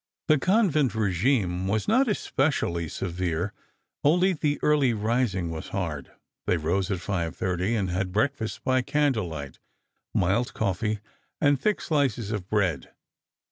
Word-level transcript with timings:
The 0.29 0.39
convent 0.39 0.93
régime 0.93 1.67
was 1.67 1.87
not 1.87 2.07
especially 2.07 2.87
severe. 2.89 3.53
Only 4.03 4.33
the 4.33 4.57
early 4.63 4.95
rising 4.95 5.51
was 5.51 5.67
hard. 5.67 6.11
They 6.47 6.57
rose 6.57 6.89
at 6.89 6.97
5:30, 6.97 7.77
and 7.77 7.91
had 7.91 8.11
breakfast 8.11 8.63
by 8.63 8.81
candlelight—mild 8.81 10.55
coffee 10.55 11.01
and 11.39 11.61
thick 11.61 11.81
slices 11.81 12.31
of 12.31 12.49
bread. 12.49 12.89